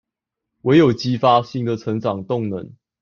[0.63, 2.73] 唯有激發新的成長動能